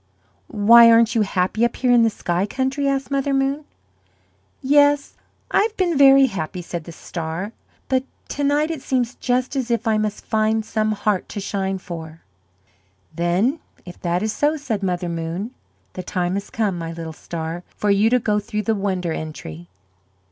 [0.47, 3.65] "Why, aren't you happy up here in the sky country?" asked Mother Moon.
[4.63, 5.13] "Yes,
[5.51, 7.51] I have been very happy," said the star;
[7.87, 11.77] "but to night it seems just as if I must find some heart to shine
[11.77, 12.21] for."
[13.15, 15.51] "Then if that is so," said Mother Moon,
[15.93, 19.67] "the time has come, my little star, for you to go through the Wonder Entry."